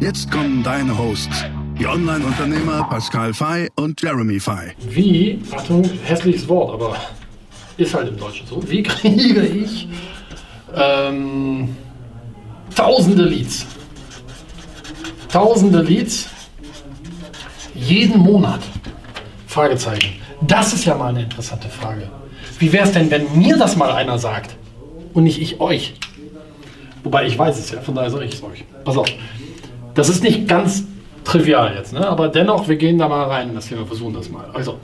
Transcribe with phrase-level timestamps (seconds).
[0.00, 1.44] Jetzt kommen deine Hosts,
[1.78, 4.72] die Online-Unternehmer Pascal Fay und Jeremy Fay.
[4.90, 6.96] Wie, Achtung, hässliches Wort, aber
[7.78, 9.88] ist halt im Deutschen so, wie kriege ich
[10.74, 11.74] ähm,
[12.74, 13.66] tausende Leads?
[15.30, 16.28] Tausende Leads
[17.74, 18.60] jeden Monat?
[19.46, 20.20] Fragezeichen.
[20.42, 22.10] Das ist ja mal eine interessante Frage.
[22.58, 24.56] Wie wäre es denn, wenn mir das mal einer sagt
[25.14, 25.94] und nicht ich euch?
[27.02, 28.64] Wobei ich weiß es ja, von daher sage ich es euch.
[28.84, 29.08] Pass auf.
[29.96, 30.84] Das ist nicht ganz
[31.24, 32.06] trivial jetzt, ne?
[32.06, 34.50] aber dennoch, wir gehen da mal rein in das Thema, versuchen das mal.
[34.52, 34.74] Also,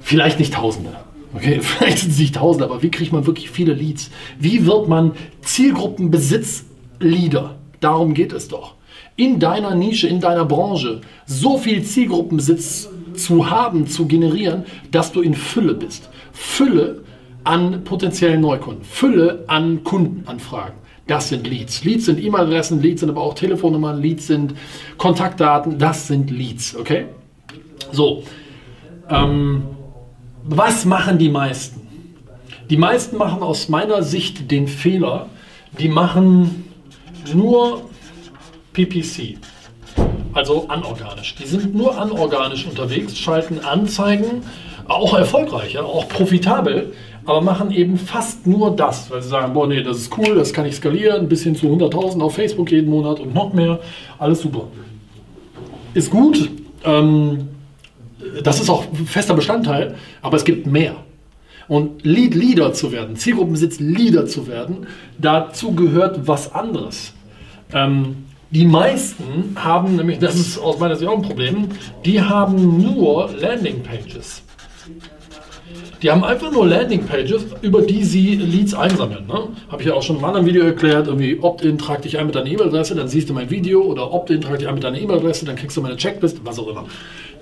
[0.00, 0.90] vielleicht nicht Tausende.
[1.34, 4.10] Okay, vielleicht sind es nicht Tausende, aber wie kriegt man wirklich viele Leads?
[4.38, 5.12] Wie wird man
[5.42, 7.56] Zielgruppenbesitz-Leader?
[7.80, 8.76] Darum geht es doch.
[9.16, 15.20] In deiner Nische, in deiner Branche so viel Zielgruppenbesitz zu haben, zu generieren, dass du
[15.20, 16.08] in Fülle bist.
[16.32, 17.02] Fülle
[17.42, 20.78] an potenziellen Neukunden, Fülle an Kundenanfragen.
[21.10, 21.82] Das sind Leads.
[21.82, 24.54] Leads sind E-Mail-Adressen, Leads sind aber auch Telefonnummern, Leads sind
[24.96, 27.06] Kontaktdaten, das sind Leads, okay?
[27.90, 28.22] So,
[29.08, 29.64] ähm,
[30.44, 31.80] was machen die meisten?
[32.70, 35.26] Die meisten machen aus meiner Sicht den Fehler,
[35.80, 36.70] die machen
[37.34, 37.90] nur
[38.72, 39.36] PPC,
[40.32, 41.34] also anorganisch.
[41.34, 44.44] Die sind nur anorganisch unterwegs, schalten Anzeigen,
[44.86, 46.92] auch erfolgreich, ja, auch profitabel,
[47.24, 50.52] aber machen eben fast nur das, weil sie sagen, boah, nee, das ist cool, das
[50.52, 53.80] kann ich skalieren, bis hin zu 100.000 auf Facebook jeden Monat und noch mehr,
[54.18, 54.68] alles super.
[55.94, 56.50] Ist gut,
[56.84, 57.48] ähm,
[58.42, 60.96] das ist auch fester Bestandteil, aber es gibt mehr.
[61.68, 64.86] Und Lead Leader zu werden, Zielgruppensitz Leader zu werden,
[65.18, 67.12] dazu gehört was anderes.
[67.72, 71.68] Ähm, die meisten haben, nämlich das ist aus meiner Sicht auch ein Problem,
[72.04, 74.42] die haben nur Landingpages.
[76.02, 79.26] Die haben einfach nur Landingpages, über die sie Leads einsammeln.
[79.26, 79.48] Ne?
[79.68, 81.08] Habe ich ja auch schon einem anderen Video erklärt.
[81.08, 83.82] Irgendwie Opt-in, trag dich ein mit deiner E-Mail-Adresse, dann siehst du mein Video.
[83.82, 86.68] Oder Opt-in, trag dich ein mit deiner E-Mail-Adresse, dann kriegst du meine Checklist, was auch
[86.68, 86.86] immer.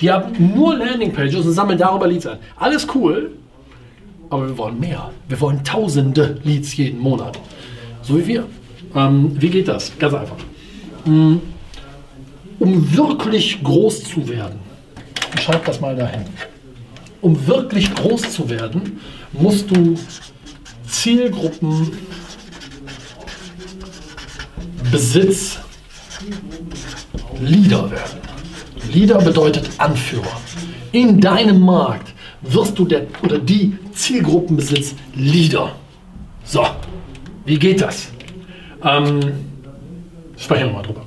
[0.00, 2.38] Die haben nur Landingpages und sammeln darüber Leads ein.
[2.56, 3.30] Alles cool,
[4.28, 5.12] aber wir wollen mehr.
[5.28, 7.38] Wir wollen tausende Leads jeden Monat.
[8.02, 8.44] So wie wir.
[8.96, 9.92] Ähm, wie geht das?
[10.00, 10.36] Ganz einfach.
[11.04, 11.36] Mm,
[12.58, 14.58] um wirklich groß zu werden,
[15.38, 16.24] schreib das mal dahin
[17.20, 19.00] um wirklich groß zu werden,
[19.32, 19.96] musst du
[20.86, 21.92] Zielgruppen
[24.90, 25.58] Besitz
[27.40, 28.18] Leader werden.
[28.92, 30.40] Leader bedeutet Anführer.
[30.92, 35.72] In deinem Markt wirst du der oder die Zielgruppenbesitz Leader.
[36.44, 36.64] So,
[37.44, 38.08] wie geht das?
[38.82, 39.20] Ähm,
[40.36, 41.04] sprechen wir mal drüber.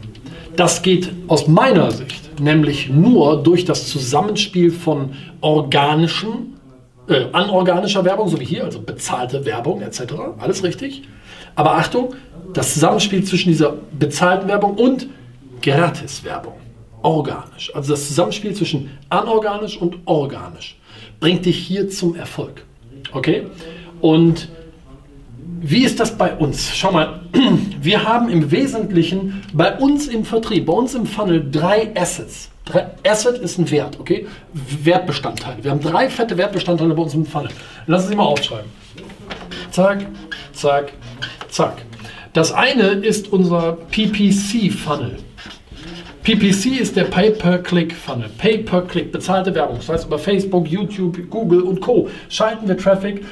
[0.56, 6.58] Das geht aus meiner Sicht nämlich nur durch das Zusammenspiel von organischen,
[7.08, 10.14] äh, anorganischer Werbung, so wie hier, also bezahlte Werbung etc.
[10.40, 11.04] Alles richtig.
[11.56, 12.16] Aber Achtung,
[12.54, 15.08] das Zusammenspiel zwischen dieser bezahlten Werbung und
[15.62, 16.54] Gratis-Werbung.
[17.04, 17.74] Organisch.
[17.76, 20.78] Also das Zusammenspiel zwischen anorganisch und organisch
[21.20, 22.64] bringt dich hier zum Erfolg.
[23.12, 23.48] Okay?
[24.02, 24.50] Und
[25.62, 26.76] wie ist das bei uns?
[26.76, 27.22] Schau mal,
[27.82, 32.50] wir haben im Wesentlichen bei uns im Vertrieb, bei uns im Funnel drei Assets.
[33.06, 34.28] Asset ist ein Wert, okay?
[34.54, 35.64] Wertbestandteile.
[35.64, 37.52] Wir haben drei fette Wertbestandteile bei uns im Funnel.
[37.88, 38.70] Lass uns sie mal aufschreiben.
[39.72, 40.06] Zack,
[40.54, 40.94] zack,
[41.50, 41.82] zack.
[42.34, 45.18] Das eine ist unser PPC-Funnel.
[46.24, 48.30] PPC ist der Pay-per-Click-Funnel.
[48.38, 49.78] Pay-per-Click, bezahlte Werbung.
[49.78, 52.10] Das heißt, über Facebook, YouTube, Google und Co.
[52.30, 53.26] schalten wir Traffic,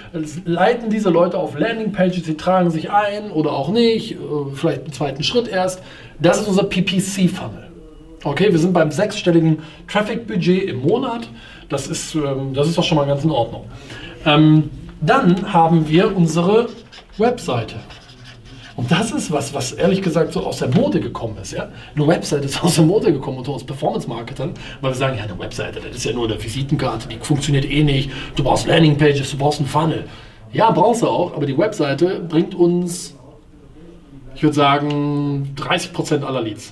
[0.45, 4.15] leiten diese Leute auf Landingpages, sie tragen sich ein oder auch nicht, äh,
[4.55, 5.83] vielleicht im zweiten Schritt erst.
[6.19, 7.69] Das ist unser PPC-Funnel.
[8.23, 11.29] Okay, wir sind beim sechsstelligen Traffic-Budget im Monat.
[11.69, 13.65] Das ist, ähm, das ist doch schon mal ganz in Ordnung.
[14.25, 16.69] Ähm, dann haben wir unsere
[17.17, 17.75] Webseite.
[18.79, 21.51] Und das ist was, was ehrlich gesagt so aus der Mode gekommen ist.
[21.51, 21.67] Ja?
[21.97, 25.37] Eine Webseite ist aus der Mode gekommen unter uns Performance-Marketern, weil wir sagen, ja, eine
[25.37, 28.09] Webseite, das ist ja nur eine Visitenkarte, die funktioniert eh nicht.
[28.37, 30.05] Du brauchst Landingpages, du brauchst einen Funnel.
[30.53, 33.17] Ja, brauchst du auch, aber die Webseite bringt uns,
[34.33, 36.71] ich würde sagen, 30% aller Leads.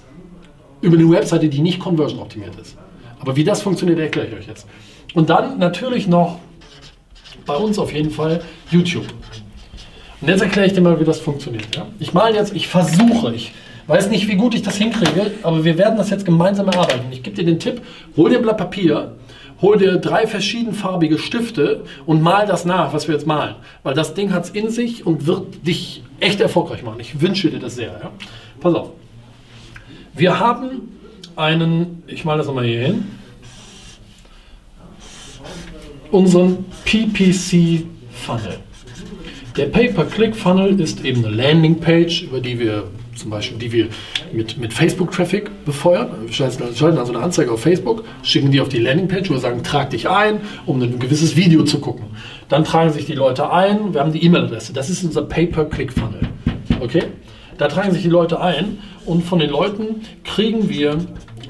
[0.80, 2.78] Über eine Webseite, die nicht conversion optimiert ist.
[3.20, 4.66] Aber wie das funktioniert, erkläre ich euch jetzt.
[5.14, 6.40] Und dann natürlich noch
[7.46, 9.08] bei uns auf jeden Fall YouTube.
[10.22, 11.76] Und jetzt erkläre ich dir mal, wie das funktioniert.
[11.76, 11.88] Ja?
[12.00, 13.54] Ich male jetzt, ich versuche, ich
[13.88, 17.06] Weiß nicht, wie gut ich das hinkriege, aber wir werden das jetzt gemeinsam erarbeiten.
[17.12, 17.82] Ich gebe dir den Tipp,
[18.18, 19.16] hol dir ein Blatt Papier,
[19.62, 23.56] hol dir drei verschiedenfarbige Stifte und mal das nach, was wir jetzt malen.
[23.84, 27.00] Weil das Ding hat es in sich und wird dich echt erfolgreich machen.
[27.00, 27.88] Ich wünsche dir das sehr.
[27.88, 28.12] Ja?
[28.60, 28.90] Pass auf.
[30.14, 30.90] Wir haben
[31.38, 33.06] einen, ich male das nochmal hier hin,
[36.12, 38.58] unseren PPC Funnel.
[39.58, 42.84] Der Pay-per-Click-Funnel ist eben eine Landingpage, über die wir
[43.16, 43.88] zum Beispiel, die wir
[44.32, 46.10] mit, mit Facebook-Traffic befeuern.
[46.28, 49.64] Wir schalten also eine Anzeige auf Facebook, schicken die auf die Landingpage, wo wir sagen,
[49.64, 52.06] trag dich ein, um ein gewisses Video zu gucken.
[52.50, 54.74] Dann tragen sich die Leute ein, wir haben die E-Mail-Adresse.
[54.74, 56.30] Das ist unser Pay-per-Click-Funnel.
[56.80, 57.06] Okay?
[57.58, 58.78] Da tragen sich die Leute ein
[59.08, 61.00] und von den Leuten kriegen wir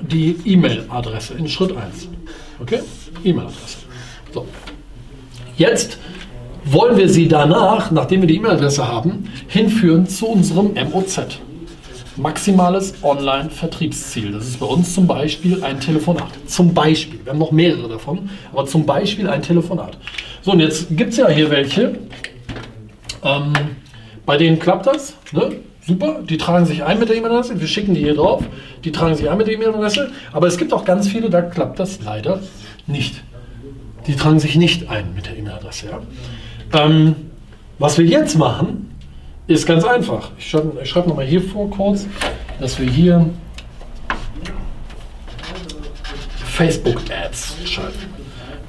[0.02, 2.08] die E-Mail-Adresse in Schritt 1.
[2.62, 2.80] Okay?
[3.26, 3.80] E-Mail-Adresse.
[4.34, 4.48] So.
[5.58, 5.98] Jetzt
[6.72, 11.40] wollen wir sie danach, nachdem wir die E-Mail-Adresse haben, hinführen zu unserem MOZ.
[12.18, 14.32] Maximales Online-Vertriebsziel.
[14.32, 16.30] Das ist bei uns zum Beispiel ein Telefonat.
[16.48, 17.20] Zum Beispiel.
[17.24, 19.98] Wir haben noch mehrere davon, aber zum Beispiel ein Telefonat.
[20.42, 22.00] So, und jetzt gibt es ja hier welche,
[23.24, 23.54] ähm,
[24.26, 25.16] bei denen klappt das.
[25.32, 25.58] Ne?
[25.86, 27.60] Super, die tragen sich ein mit der E-Mail-Adresse.
[27.60, 28.44] Wir schicken die hier drauf.
[28.84, 30.12] Die tragen sich ein mit der E-Mail-Adresse.
[30.34, 32.42] Aber es gibt auch ganz viele, da klappt das leider
[32.88, 33.24] nicht.
[34.08, 35.88] Die tragen sich nicht ein mit der E-Mail-Adresse.
[35.92, 36.02] Ja?
[36.74, 37.16] Ähm,
[37.80, 38.92] was wir jetzt machen,
[39.48, 40.32] ist ganz einfach.
[40.38, 42.06] Ich schreibe, ich schreibe nochmal hier vor kurz,
[42.60, 43.30] dass wir hier
[46.46, 48.00] Facebook-Ads schalten.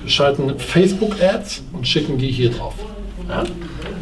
[0.02, 2.74] Wir schalten Facebook-Ads und schicken die hier drauf.
[3.28, 3.44] Ja?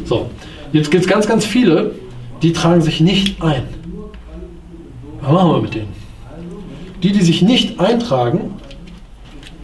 [0.05, 0.29] So,
[0.73, 1.95] jetzt gibt es ganz, ganz viele,
[2.41, 3.63] die tragen sich nicht ein.
[5.21, 5.93] Was machen wir mit denen?
[7.01, 8.55] Die, die sich nicht eintragen,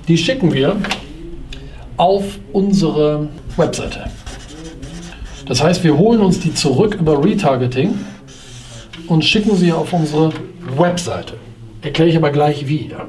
[0.08, 0.78] die schicken wir
[1.98, 4.06] auf unsere Webseite.
[5.46, 8.00] Das heißt, wir holen uns die zurück über Retargeting
[9.08, 10.32] und schicken sie auf unsere
[10.78, 11.36] Webseite.
[11.82, 12.92] Erkläre ich aber gleich wie.
[12.92, 13.08] Ja.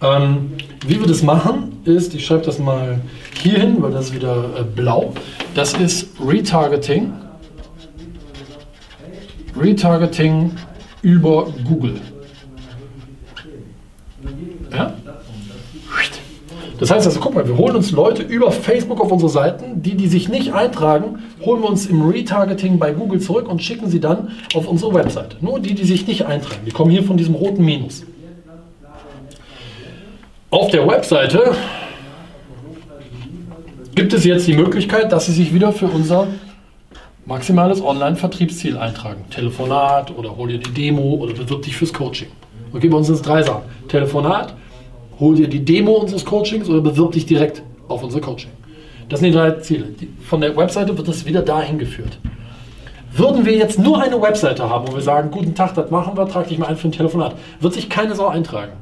[0.00, 0.52] Ähm,
[0.86, 3.00] wie wir das machen, ist, ich schreibe das mal
[3.42, 5.12] hier hin, weil das ist wieder äh, blau.
[5.54, 7.12] Das ist Retargeting.
[9.56, 10.52] Retargeting
[11.02, 12.00] über Google.
[14.72, 14.94] Ja?
[16.78, 19.96] Das heißt also, guck mal, wir holen uns Leute über Facebook auf unsere Seiten, die,
[19.96, 24.00] die sich nicht eintragen, holen wir uns im Retargeting bei Google zurück und schicken sie
[24.00, 25.36] dann auf unsere Webseite.
[25.40, 28.04] Nur die, die sich nicht eintragen, die kommen hier von diesem roten Minus.
[30.50, 31.54] Auf der Webseite
[33.94, 36.28] gibt es jetzt die Möglichkeit, dass sie sich wieder für unser
[37.26, 39.24] maximales Online-Vertriebsziel eintragen.
[39.30, 42.28] Telefonat oder hol dir die Demo oder bewirb dich fürs Coaching.
[42.72, 43.50] Okay, bei uns sind es.
[43.88, 44.54] Telefonat,
[45.20, 48.50] hol dir die Demo unseres Coachings oder bewirb dich direkt auf unser Coaching.
[49.08, 49.86] Das sind die drei Ziele.
[50.22, 52.18] Von der Webseite wird das wieder dahin geführt.
[53.12, 56.28] Würden wir jetzt nur eine Webseite haben, wo wir sagen, guten Tag, das machen wir,
[56.28, 58.72] trag dich mal ein für ein Telefonat, wird sich keine Sau eintragen.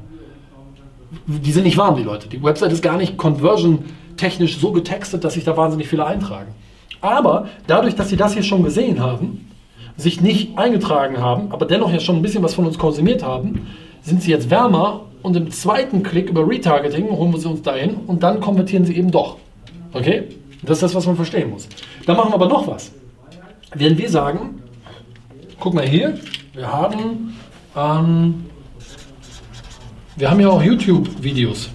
[1.25, 2.27] Die sind nicht warm, die Leute.
[2.27, 6.53] Die Webseite ist gar nicht conversion-technisch so getextet, dass sich da wahnsinnig viele eintragen.
[6.99, 9.49] Aber dadurch, dass sie das hier schon gesehen haben,
[9.95, 13.67] sich nicht eingetragen haben, aber dennoch ja schon ein bisschen was von uns konsumiert haben,
[14.01, 17.97] sind sie jetzt wärmer und im zweiten Klick über Retargeting holen wir sie uns dahin
[18.07, 19.35] und dann konvertieren sie eben doch.
[19.91, 20.23] Okay?
[20.63, 21.67] Das ist das, was man verstehen muss.
[22.05, 22.93] Dann machen wir aber noch was.
[23.75, 24.61] Wenn wir sagen,
[25.59, 26.17] guck mal hier,
[26.53, 27.35] wir haben,
[27.75, 28.45] ähm,
[30.15, 31.71] wir haben ja auch YouTube-Videos.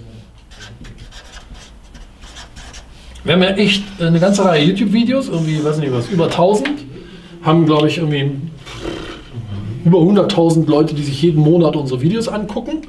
[3.23, 6.69] Wir haben ja echt eine ganze Reihe YouTube-Videos, irgendwie, weiß nicht was, über 1000.
[7.43, 8.31] Haben, glaube ich, irgendwie
[9.85, 12.81] über 100.000 Leute, die sich jeden Monat unsere Videos angucken.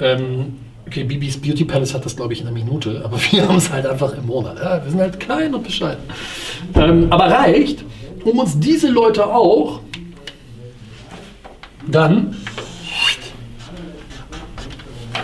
[0.00, 3.56] Ähm, okay, Bibis Beauty Palace hat das, glaube ich, in einer Minute, aber wir haben
[3.56, 4.58] es halt einfach im Monat.
[4.58, 6.02] Ja, wir sind halt klein und bescheiden.
[6.74, 7.84] Ähm, aber reicht,
[8.24, 9.80] um uns diese Leute auch
[11.86, 12.36] dann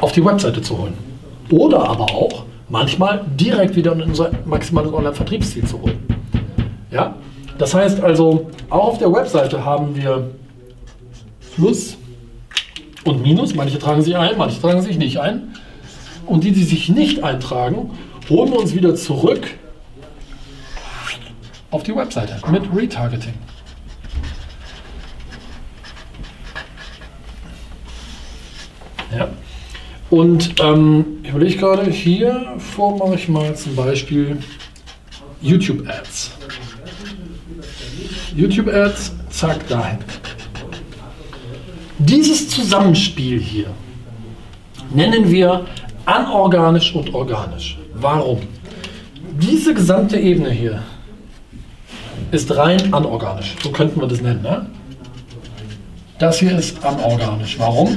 [0.01, 0.95] auf die Webseite zu holen.
[1.51, 5.99] Oder aber auch manchmal direkt wieder in unser maximales Online-Vertriebsziel zu holen.
[6.91, 7.17] Ja?
[7.59, 10.31] Das heißt also, auch auf der Webseite haben wir
[11.55, 11.97] Plus,
[13.05, 13.55] und Minus.
[13.55, 15.55] Manche tragen sich ein, manche tragen sich nicht ein.
[16.27, 17.91] Und die, die sich nicht eintragen,
[18.29, 19.47] holen wir uns wieder zurück
[21.71, 23.35] auf die Webseite mit Retargeting.
[29.17, 29.29] Ja.
[30.11, 34.39] Und ähm, ich überlege gerade, hier vor mache ich mal zum Beispiel
[35.41, 36.33] YouTube Ads.
[38.35, 39.99] YouTube Ads, zack, dahin.
[42.03, 43.67] Dieses Zusammenspiel hier
[44.95, 45.67] nennen wir
[46.07, 47.79] anorganisch und organisch.
[47.95, 48.41] Warum?
[49.39, 50.83] Diese gesamte Ebene hier
[52.31, 53.55] ist rein anorganisch.
[53.63, 54.41] So könnten wir das nennen.
[54.41, 54.67] Ne?
[56.19, 57.59] Das hier ist anorganisch.
[57.59, 57.95] Warum?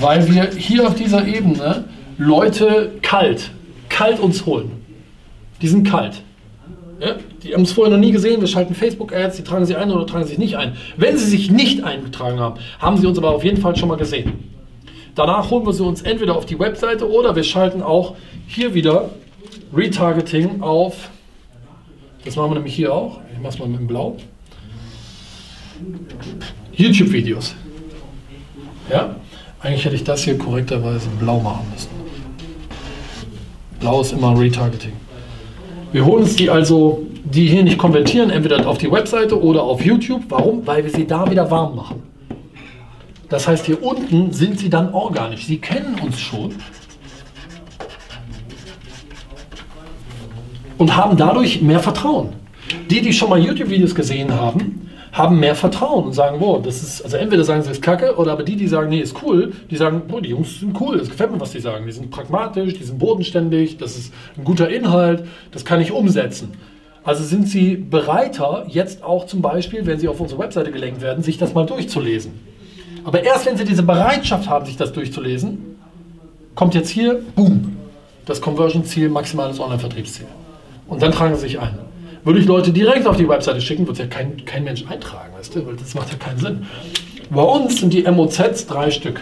[0.00, 1.84] Weil wir hier auf dieser Ebene
[2.16, 3.50] Leute kalt,
[3.90, 4.70] kalt uns holen.
[5.60, 6.22] Die sind kalt.
[6.98, 7.16] Ja?
[7.46, 8.40] Die haben es vorher noch nie gesehen.
[8.40, 10.76] Wir schalten Facebook-Ads, die tragen sie ein oder tragen sich nicht ein.
[10.96, 13.96] Wenn sie sich nicht eingetragen haben, haben sie uns aber auf jeden Fall schon mal
[13.96, 14.32] gesehen.
[15.14, 19.10] Danach holen wir sie uns entweder auf die Webseite oder wir schalten auch hier wieder
[19.74, 21.10] Retargeting auf.
[22.24, 23.20] Das machen wir nämlich hier auch.
[23.32, 24.16] Ich mache es mal mit dem Blau.
[26.72, 27.54] YouTube-Videos.
[28.90, 29.16] Ja?
[29.60, 31.90] Eigentlich hätte ich das hier korrekterweise blau machen müssen.
[33.80, 34.92] Blau ist immer Retargeting.
[35.92, 39.84] Wir holen uns die also, die hier nicht konvertieren, entweder auf die Webseite oder auf
[39.84, 40.22] YouTube.
[40.28, 40.66] Warum?
[40.66, 42.02] Weil wir sie da wieder warm machen.
[43.28, 45.46] Das heißt, hier unten sind sie dann organisch.
[45.46, 46.54] Sie kennen uns schon
[50.78, 52.34] und haben dadurch mehr Vertrauen.
[52.90, 57.02] Die, die schon mal YouTube-Videos gesehen haben, haben mehr Vertrauen und sagen, boah, das ist,
[57.02, 59.52] also entweder sagen sie, es ist kacke, oder aber die, die sagen, nee, ist cool,
[59.70, 61.86] die sagen, boah, die Jungs sind cool, das gefällt mir, was die sagen.
[61.86, 66.52] Die sind pragmatisch, die sind bodenständig, das ist ein guter Inhalt, das kann ich umsetzen.
[67.06, 71.22] Also sind sie bereiter, jetzt auch zum Beispiel, wenn sie auf unsere Webseite gelenkt werden,
[71.22, 72.32] sich das mal durchzulesen.
[73.04, 75.76] Aber erst wenn sie diese Bereitschaft haben, sich das durchzulesen,
[76.56, 77.76] kommt jetzt hier, boom,
[78.24, 80.26] das Conversion-Ziel, maximales Online-Vertriebsziel.
[80.88, 81.78] Und dann tragen sie sich ein.
[82.24, 85.54] Würde ich Leute direkt auf die Webseite schicken, wird ja kein, kein Mensch eintragen, weißt
[85.54, 85.64] du?
[85.64, 86.66] Weil das macht ja keinen Sinn.
[87.30, 89.20] Bei uns sind die MOZs drei Stück.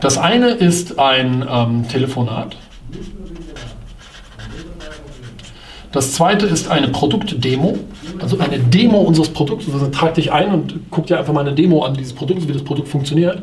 [0.00, 2.56] Das eine ist ein ähm, Telefonat.
[5.92, 7.78] Das zweite ist eine Produktdemo,
[8.20, 9.66] also eine Demo unseres Produkts.
[9.72, 12.52] Also trag dich ein und guck dir einfach mal eine Demo an dieses Produkt, wie
[12.52, 13.42] das Produkt funktioniert.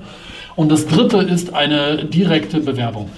[0.55, 3.09] Und das dritte ist eine direkte Bewerbung.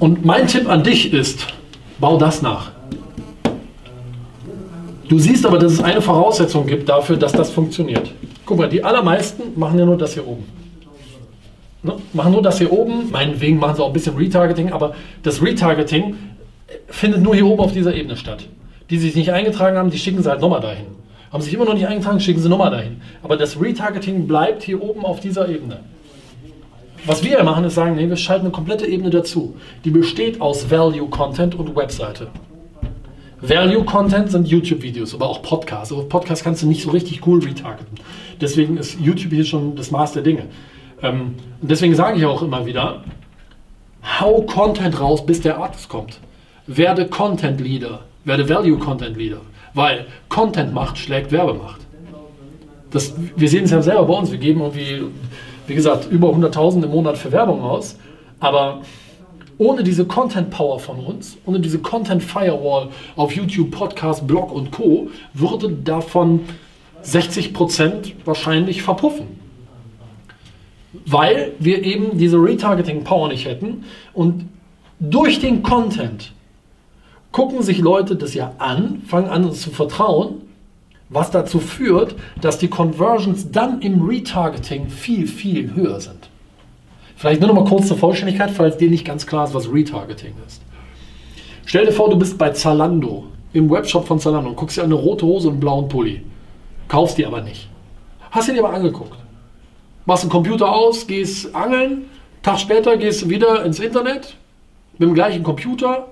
[0.00, 1.46] Und mein Tipp an dich ist,
[2.00, 2.72] bau das nach.
[5.08, 8.12] Du siehst aber, dass es eine Voraussetzung gibt dafür, dass das funktioniert.
[8.44, 10.57] Guck mal, die allermeisten machen ja nur das hier oben.
[11.88, 11.96] Ne?
[12.12, 16.16] Machen nur das hier oben, meinetwegen machen sie auch ein bisschen Retargeting, aber das Retargeting
[16.88, 18.46] findet nur hier oben auf dieser Ebene statt.
[18.90, 20.86] Die sich nicht eingetragen haben, die schicken sie halt nochmal dahin.
[21.32, 23.00] Haben sich immer noch nicht eingetragen, schicken sie nochmal dahin.
[23.22, 25.80] Aber das Retargeting bleibt hier oben auf dieser Ebene.
[27.06, 29.56] Was wir machen, ist sagen, nee, wir schalten eine komplette Ebene dazu.
[29.84, 32.28] Die besteht aus Value Content und Webseite.
[33.40, 35.92] Value Content sind YouTube-Videos, aber auch Podcasts.
[35.92, 37.98] Aber Podcasts kannst du nicht so richtig cool retargeten.
[38.40, 40.44] Deswegen ist YouTube hier schon das Maß der Dinge.
[41.02, 43.02] Ähm, und deswegen sage ich auch immer wieder,
[44.20, 46.20] hau Content raus, bis der Artist kommt.
[46.66, 49.40] Werde Content Leader, werde Value Content Leader,
[49.74, 51.80] weil Content macht schlägt Werbemacht.
[52.90, 54.30] Das, wir sehen es ja selber bei uns.
[54.30, 55.04] Wir geben irgendwie
[55.68, 57.96] wie gesagt, über 100.000 im Monat für Werbung aus.
[58.40, 58.80] Aber
[59.58, 64.72] ohne diese Content Power von uns, ohne diese Content Firewall auf YouTube, Podcast, Blog und
[64.72, 66.40] Co., würde davon
[67.04, 69.37] 60% wahrscheinlich verpuffen.
[71.06, 74.46] Weil wir eben diese Retargeting Power nicht hätten und
[75.00, 76.32] durch den Content
[77.32, 80.42] gucken sich Leute das ja an, fangen an uns zu vertrauen
[81.08, 86.28] was dazu führt, dass die Conversions dann im Retargeting viel, viel höher sind.
[87.16, 90.34] Vielleicht nur noch mal kurz zur Vollständigkeit, falls dir nicht ganz klar ist, was Retargeting
[90.46, 90.62] ist.
[91.66, 94.94] Stell dir vor, du bist bei Zalando, im Webshop von Zalando und guckst dir eine
[94.94, 96.22] rote Hose und einen blauen Pulli.
[96.86, 97.68] Kaufst die aber nicht.
[98.30, 99.16] Hast ihn dir aber angeguckt.
[100.08, 102.06] Machst den Computer aus, gehst angeln,
[102.42, 104.36] Tag später gehst du wieder ins Internet
[104.96, 106.08] mit dem gleichen Computer,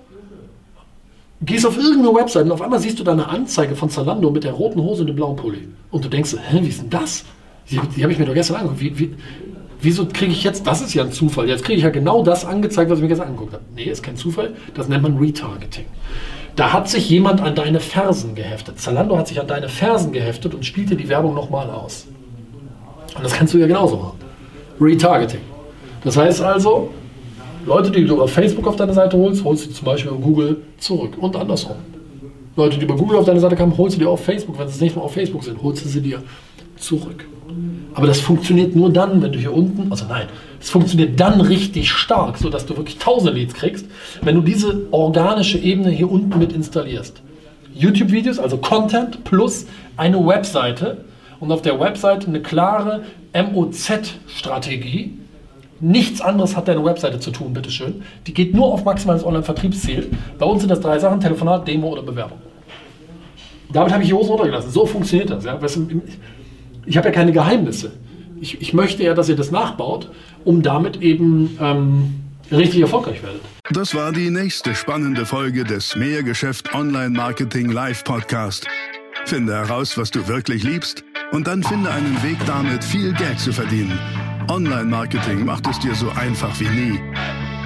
[1.41, 4.45] gehst auf irgendeine Website und auf einmal siehst du da eine Anzeige von Zalando mit
[4.45, 5.67] der roten Hose und dem blauen Pulli.
[5.91, 7.25] Und du denkst, hä, wie ist denn das?
[7.71, 8.83] Die, die habe ich mir doch gestern angeguckt.
[8.83, 9.15] Wie, wie,
[9.81, 12.45] wieso kriege ich jetzt, das ist ja ein Zufall, jetzt kriege ich ja genau das
[12.45, 13.65] angezeigt, was ich mir gestern angeguckt habe.
[13.75, 15.87] Nee, ist kein Zufall, das nennt man Retargeting.
[16.55, 18.79] Da hat sich jemand an deine Fersen geheftet.
[18.79, 22.09] Zalando hat sich an deine Fersen geheftet und spielte die Werbung nochmal aus.
[23.17, 24.19] Und das kannst du ja genauso machen.
[24.81, 25.41] Retargeting.
[26.05, 26.91] Das heißt also,
[27.65, 30.63] Leute, die du über Facebook auf deine Seite holst, holst du zum Beispiel über Google
[30.79, 31.77] zurück und andersrum.
[32.55, 34.75] Leute, die über Google auf deine Seite kamen, holst du dir auf Facebook, wenn sie
[34.75, 36.23] das nächste Mal auf Facebook sind, holst du sie dir
[36.77, 37.27] zurück.
[37.95, 40.27] Aber das funktioniert nur dann, wenn du hier unten, also nein,
[40.61, 43.87] es funktioniert dann richtig stark, sodass du wirklich tausende Leads kriegst,
[44.23, 47.23] wenn du diese organische Ebene hier unten mit installierst.
[47.75, 51.05] YouTube-Videos, also Content plus eine Webseite
[51.41, 53.03] und auf der Webseite eine klare
[53.35, 55.19] MOZ-Strategie,
[55.81, 58.03] Nichts anderes hat deine Webseite zu tun, bitteschön.
[58.27, 60.11] Die geht nur auf maximales Online-Vertriebsziel.
[60.39, 62.39] Bei uns sind das drei Sachen: Telefonat, Demo oder Bewerbung.
[63.73, 64.71] Damit habe ich die Hosen runtergelassen.
[64.71, 65.45] So funktioniert das.
[65.45, 65.59] Ja.
[66.87, 67.93] Ich habe ja keine Geheimnisse.
[68.41, 70.11] Ich, ich, möchte ja, dass ihr das nachbaut,
[70.45, 72.15] um damit eben ähm,
[72.51, 73.41] richtig erfolgreich werdet.
[73.71, 78.67] Das war die nächste spannende Folge des Mehrgeschäft Online Marketing Live Podcast.
[79.25, 83.53] Finde heraus, was du wirklich liebst und dann finde einen Weg damit, viel Geld zu
[83.53, 83.99] verdienen.
[84.49, 87.01] Online Marketing macht es dir so einfach wie nie.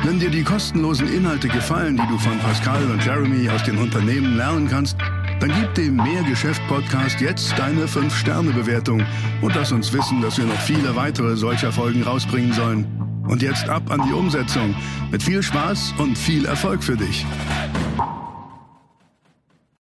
[0.02, 4.36] Wenn dir die kostenlosen Inhalte gefallen, die du von Pascal und Jeremy aus den Unternehmen
[4.36, 4.96] lernen kannst,
[5.40, 9.04] dann gib dem Mehrgeschäft-Podcast jetzt deine 5-Sterne-Bewertung
[9.42, 12.86] und lass uns wissen, dass wir noch viele weitere solcher Folgen rausbringen sollen.
[13.28, 14.74] Und jetzt ab an die Umsetzung.
[15.10, 17.24] Mit viel Spaß und viel Erfolg für dich.